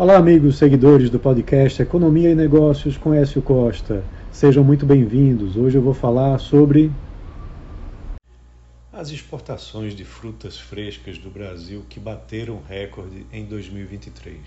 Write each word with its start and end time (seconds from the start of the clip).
Olá, 0.00 0.16
amigos 0.16 0.56
seguidores 0.56 1.10
do 1.10 1.18
podcast 1.18 1.82
Economia 1.82 2.30
e 2.30 2.34
Negócios 2.34 2.96
com 2.96 3.12
Écio 3.12 3.42
Costa. 3.42 4.02
Sejam 4.32 4.64
muito 4.64 4.86
bem-vindos. 4.86 5.58
Hoje 5.58 5.76
eu 5.76 5.82
vou 5.82 5.92
falar 5.92 6.38
sobre 6.38 6.90
as 8.90 9.10
exportações 9.10 9.94
de 9.94 10.02
frutas 10.02 10.58
frescas 10.58 11.18
do 11.18 11.28
Brasil 11.28 11.84
que 11.86 12.00
bateram 12.00 12.62
recorde 12.66 13.26
em 13.30 13.44
2023. 13.44 14.38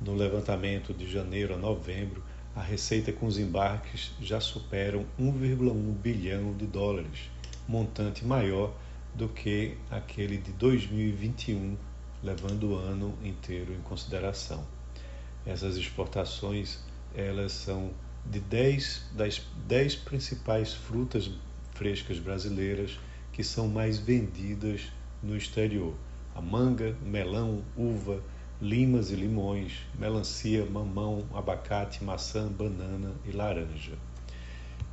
No 0.00 0.14
levantamento 0.14 0.94
de 0.94 1.10
janeiro 1.10 1.54
a 1.54 1.56
novembro, 1.56 2.22
a 2.54 2.62
receita 2.62 3.10
com 3.10 3.26
os 3.26 3.36
embarques 3.36 4.12
já 4.20 4.38
superam 4.38 5.04
1,1 5.20 5.74
bilhão 6.00 6.54
de 6.56 6.66
dólares, 6.66 7.28
montante 7.66 8.24
maior 8.24 8.72
do 9.12 9.28
que 9.28 9.76
aquele 9.90 10.36
de 10.36 10.52
2021 10.52 11.76
levando 12.22 12.70
o 12.70 12.76
ano 12.76 13.16
inteiro 13.22 13.72
em 13.72 13.80
consideração. 13.82 14.64
Essas 15.46 15.76
exportações, 15.76 16.78
elas 17.14 17.52
são 17.52 17.90
de 18.26 18.40
10 18.40 19.10
das 19.14 19.42
10 19.66 19.96
principais 19.96 20.74
frutas 20.74 21.30
frescas 21.72 22.18
brasileiras 22.18 22.98
que 23.32 23.42
são 23.42 23.68
mais 23.68 23.98
vendidas 23.98 24.92
no 25.22 25.36
exterior: 25.36 25.94
a 26.34 26.40
manga, 26.40 26.96
melão, 27.02 27.62
uva, 27.76 28.22
limas 28.60 29.10
e 29.10 29.14
limões, 29.14 29.86
melancia, 29.96 30.66
mamão, 30.66 31.24
abacate, 31.32 32.02
maçã, 32.02 32.48
banana 32.48 33.12
e 33.24 33.30
laranja. 33.30 33.92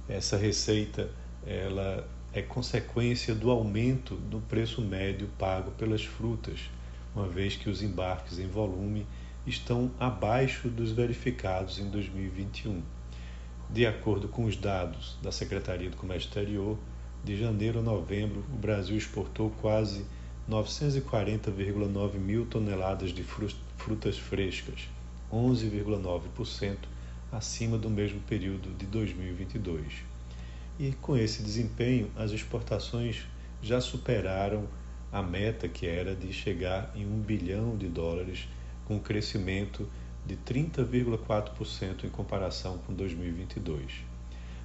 Essa 0.07 0.38
receita 0.38 1.10
ela 1.46 2.07
é 2.32 2.41
consequência 2.41 3.34
do 3.34 3.49
aumento 3.49 4.16
do 4.16 4.40
preço 4.41 4.82
médio 4.82 5.27
pago 5.38 5.71
pelas 5.71 6.04
frutas 6.04 6.70
uma 7.16 7.28
vez 7.28 7.55
que 7.55 7.70
os 7.70 7.82
embarques 7.82 8.38
em 8.38 8.48
volume 8.48 9.08
estão 9.48 9.90
abaixo 10.00 10.68
dos 10.68 10.92
verificados 10.92 11.80
em 11.80 11.90
2021. 11.90 12.82
De 13.70 13.85
acordo 13.85 14.27
com 14.27 14.46
os 14.46 14.57
dados 14.57 15.18
da 15.22 15.32
Secretaria 15.32 15.90
do 15.90 15.98
Comércio 15.98 16.27
Exterior, 16.27 16.77
de 17.24 17.38
janeiro 17.38 17.80
a 17.80 17.82
novembro, 17.82 18.44
o 18.54 18.57
Brasil 18.57 18.98
exportou 18.98 19.49
quase 19.62 20.05
940,9 20.49 22.16
mil 22.16 22.46
toneladas 22.46 23.12
de 23.12 23.24
frutas 23.24 24.18
frescas, 24.18 24.88
11,9% 25.32 26.77
acima 27.32 27.77
do 27.77 27.90
mesmo 27.90 28.20
período 28.22 28.70
de 28.77 28.85
2022. 28.85 30.04
E 30.77 30.91
com 31.02 31.18
esse 31.18 31.41
desempenho, 31.41 32.12
as 32.16 32.32
exportações 32.32 33.24
já 33.62 33.82
superaram 33.82 34.68
a 35.11 35.21
meta 35.21 35.67
que 35.67 35.87
era 35.87 36.15
de 36.15 36.31
chegar 36.34 36.91
em 36.95 37.05
um 37.05 37.20
bilhão 37.20 37.77
de 37.77 37.87
dólares, 37.87 38.48
com 38.85 38.95
um 38.95 38.99
crescimento 38.99 39.87
de 40.25 40.35
30,4% 40.37 42.03
em 42.03 42.09
comparação 42.09 42.77
com 42.79 42.93
2022. 42.93 44.03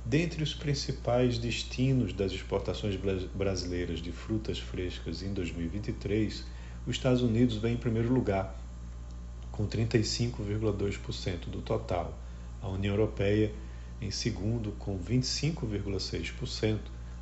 Dentre 0.05 0.42
os 0.42 0.55
principais 0.55 1.38
destinos 1.38 2.12
das 2.12 2.33
exportações 2.33 2.98
brasileiras 3.34 4.00
de 4.00 4.11
frutas 4.11 4.58
frescas 4.58 5.22
em 5.22 5.33
2023, 5.33 6.44
os 6.86 6.96
Estados 6.96 7.22
Unidos 7.22 7.56
vem 7.56 7.74
em 7.74 7.77
primeiro 7.77 8.12
lugar, 8.12 8.58
com 9.52 9.66
35,2% 9.66 11.50
do 11.50 11.61
total, 11.61 12.18
a 12.62 12.68
União 12.68 12.94
Europeia 12.94 13.52
em 14.00 14.11
segundo, 14.11 14.72
com 14.72 14.98
25,6%, 14.98 16.78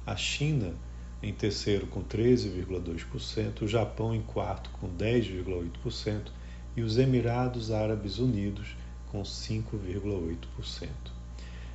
a 0.06 0.16
China 0.16 0.74
em 1.22 1.32
terceiro 1.32 1.86
com 1.86 2.02
13,2%, 2.02 3.62
o 3.62 3.68
Japão 3.68 4.14
em 4.14 4.22
quarto 4.22 4.70
com 4.70 4.88
10,8% 4.88 6.30
e 6.76 6.82
os 6.82 6.96
Emirados 6.96 7.70
Árabes 7.72 8.18
Unidos 8.18 8.76
com 9.10 9.22
5,8%. 9.22 10.88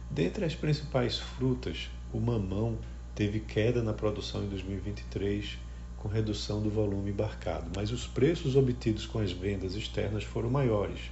Dentre 0.10 0.46
as 0.46 0.56
principais 0.56 1.18
frutas, 1.18 1.90
o 2.14 2.20
mamão 2.20 2.78
teve 3.16 3.40
queda 3.40 3.84
na 3.84 3.94
produção 3.94 4.44
em 4.44 4.48
2023 4.48 5.58
com 5.98 6.08
redução 6.08 6.62
do 6.62 6.70
volume 6.70 7.12
embarcado, 7.12 7.72
mas 7.76 7.92
os 7.92 8.06
preços 8.06 8.56
obtidos 8.56 9.06
com 9.06 9.20
as 9.20 9.32
vendas 9.32 9.76
externas 9.76 10.24
foram 10.24 10.50
maiores. 10.50 11.12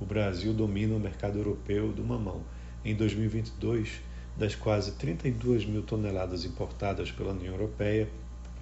O 0.00 0.04
Brasil 0.04 0.52
domina 0.52 0.94
o 0.94 1.00
mercado 1.00 1.38
europeu 1.38 1.92
do 1.92 2.02
mamão. 2.02 2.42
Em 2.84 2.94
2022, 2.94 4.00
das 4.36 4.54
quase 4.54 4.92
32 4.92 5.64
mil 5.64 5.82
toneladas 5.82 6.44
importadas 6.44 7.10
pela 7.10 7.32
União 7.32 7.54
Europeia, 7.54 8.08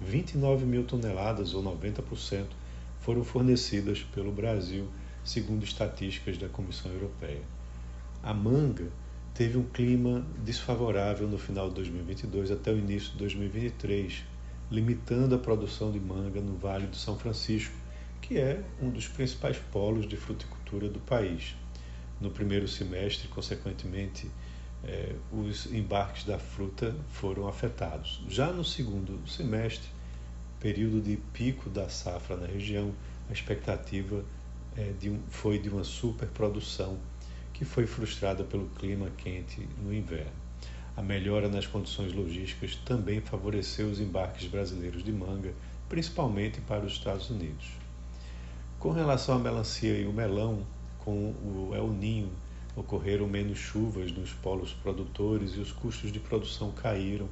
29 0.01 0.65
mil 0.65 0.83
toneladas, 0.83 1.53
ou 1.53 1.63
90%, 1.63 2.45
foram 2.99 3.23
fornecidas 3.23 4.01
pelo 4.13 4.31
Brasil, 4.31 4.87
segundo 5.23 5.63
estatísticas 5.63 6.37
da 6.37 6.47
Comissão 6.47 6.91
Europeia. 6.91 7.41
A 8.21 8.33
manga 8.33 8.87
teve 9.33 9.57
um 9.57 9.63
clima 9.63 10.25
desfavorável 10.43 11.27
no 11.27 11.37
final 11.37 11.69
de 11.69 11.75
2022 11.75 12.51
até 12.51 12.71
o 12.71 12.77
início 12.77 13.11
de 13.13 13.17
2023, 13.17 14.23
limitando 14.69 15.35
a 15.35 15.39
produção 15.39 15.91
de 15.91 15.99
manga 15.99 16.39
no 16.39 16.55
Vale 16.55 16.87
do 16.87 16.95
São 16.95 17.17
Francisco, 17.17 17.75
que 18.21 18.37
é 18.37 18.63
um 18.81 18.89
dos 18.89 19.07
principais 19.07 19.57
polos 19.71 20.07
de 20.07 20.15
fruticultura 20.15 20.87
do 20.87 20.99
país. 20.99 21.55
No 22.21 22.29
primeiro 22.29 22.67
semestre, 22.67 23.27
consequentemente, 23.27 24.29
é, 24.85 25.15
os 25.31 25.65
embarques 25.67 26.25
da 26.25 26.37
fruta 26.37 26.95
foram 27.09 27.47
afetados. 27.47 28.21
Já 28.27 28.51
no 28.51 28.63
segundo 28.63 29.25
semestre, 29.27 29.87
período 30.59 31.01
de 31.01 31.17
pico 31.33 31.69
da 31.69 31.89
safra 31.89 32.35
na 32.35 32.47
região, 32.47 32.93
a 33.29 33.33
expectativa 33.33 34.23
é, 34.75 34.91
de 34.99 35.09
um, 35.09 35.19
foi 35.29 35.57
de 35.57 35.69
uma 35.69 35.83
superprodução 35.83 36.97
que 37.53 37.63
foi 37.63 37.85
frustrada 37.85 38.43
pelo 38.43 38.67
clima 38.71 39.09
quente 39.17 39.67
no 39.81 39.93
inverno. 39.93 40.43
A 40.95 41.01
melhora 41.01 41.47
nas 41.47 41.65
condições 41.65 42.13
logísticas 42.13 42.75
também 42.75 43.21
favoreceu 43.21 43.87
os 43.87 43.99
embarques 43.99 44.47
brasileiros 44.47 45.03
de 45.03 45.11
manga, 45.11 45.53
principalmente 45.87 46.61
para 46.61 46.85
os 46.85 46.93
Estados 46.93 47.29
Unidos. 47.29 47.71
Com 48.79 48.91
relação 48.91 49.35
à 49.35 49.39
melancia 49.39 49.97
e 49.97 50.05
o 50.05 50.13
melão, 50.13 50.65
com 50.99 51.31
o 51.31 51.71
El 51.73 51.89
Ninho 51.89 52.29
ocorreram 52.75 53.27
menos 53.27 53.57
chuvas 53.57 54.11
nos 54.11 54.31
polos 54.33 54.73
produtores 54.73 55.51
e 55.55 55.59
os 55.59 55.71
custos 55.71 56.11
de 56.11 56.19
produção 56.19 56.71
caíram. 56.71 57.29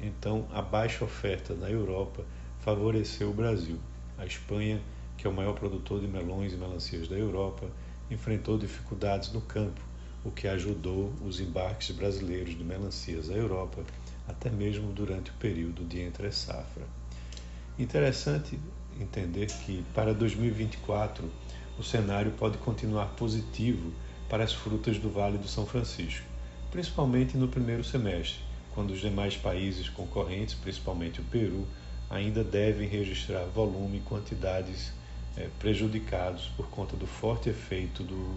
Então, 0.00 0.46
a 0.52 0.62
baixa 0.62 1.04
oferta 1.04 1.54
na 1.54 1.70
Europa 1.70 2.24
favoreceu 2.60 3.30
o 3.30 3.34
Brasil. 3.34 3.78
A 4.18 4.24
Espanha, 4.24 4.80
que 5.16 5.26
é 5.26 5.30
o 5.30 5.32
maior 5.32 5.54
produtor 5.54 6.00
de 6.00 6.08
melões 6.08 6.52
e 6.52 6.56
melancias 6.56 7.08
da 7.08 7.16
Europa, 7.16 7.66
enfrentou 8.10 8.58
dificuldades 8.58 9.32
no 9.32 9.40
campo, 9.40 9.80
o 10.24 10.30
que 10.30 10.48
ajudou 10.48 11.12
os 11.24 11.40
embarques 11.40 11.90
brasileiros 11.94 12.56
de 12.56 12.64
melancias 12.64 13.30
à 13.30 13.34
Europa, 13.34 13.84
até 14.26 14.50
mesmo 14.50 14.92
durante 14.92 15.30
o 15.30 15.34
período 15.34 15.84
de 15.84 16.00
entre-safra. 16.00 16.84
Interessante 17.78 18.58
entender 18.98 19.46
que 19.46 19.84
para 19.94 20.14
2024 20.14 21.30
o 21.78 21.82
cenário 21.82 22.32
pode 22.32 22.58
continuar 22.58 23.06
positivo 23.16 23.92
para 24.28 24.44
as 24.44 24.52
frutas 24.52 24.98
do 24.98 25.10
Vale 25.10 25.38
do 25.38 25.48
São 25.48 25.66
Francisco, 25.66 26.26
principalmente 26.70 27.36
no 27.36 27.48
primeiro 27.48 27.84
semestre, 27.84 28.40
quando 28.74 28.90
os 28.90 29.00
demais 29.00 29.36
países 29.36 29.88
concorrentes, 29.88 30.54
principalmente 30.54 31.20
o 31.20 31.24
Peru, 31.24 31.66
ainda 32.10 32.44
devem 32.44 32.88
registrar 32.88 33.44
volume 33.44 33.98
e 33.98 34.00
quantidades 34.00 34.92
é, 35.36 35.48
prejudicados 35.58 36.50
por 36.56 36.68
conta 36.68 36.96
do 36.96 37.06
forte 37.06 37.48
efeito 37.48 38.02
do 38.02 38.36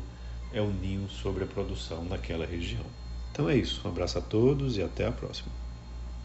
El 0.54 0.68
Ninho 0.68 1.10
sobre 1.10 1.44
a 1.44 1.48
produção 1.48 2.04
naquela 2.04 2.46
região. 2.46 2.86
Então 3.32 3.50
é 3.50 3.56
isso, 3.56 3.82
um 3.86 3.92
abraço 3.92 4.18
a 4.18 4.22
todos 4.22 4.78
e 4.78 4.84
até 4.84 5.06
a 5.06 5.12
próxima. 5.12 5.52